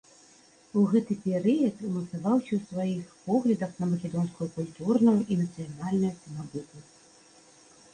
[0.79, 6.95] У гэты перыяд умацаваўся ў сваіх поглядах на македонскую культурную і нацыянальную самабытнасць.